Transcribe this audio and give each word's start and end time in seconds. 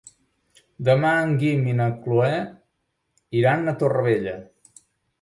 Demà 0.87 1.11
en 1.25 1.35
Guim 1.43 1.69
i 1.73 1.77
na 1.83 1.87
Cloè 2.07 2.33
iran 3.45 3.75
a 3.77 3.79
Torrevella. 3.85 4.39